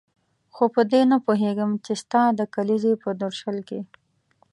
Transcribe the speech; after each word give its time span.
خو 0.53 0.63
په 0.75 0.81
دې 0.91 1.01
نه 1.11 1.17
پوهېږم 1.25 1.71
چې 1.85 1.93
ستا 2.01 2.21
د 2.39 2.41
کلیزې 2.53 2.93
په 3.03 3.09
درشل 3.21 3.57
کې. 3.67 3.79